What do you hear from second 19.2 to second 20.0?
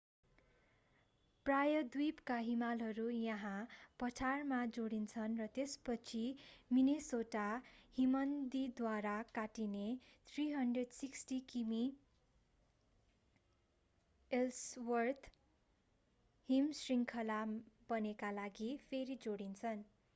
जोडिन्छन्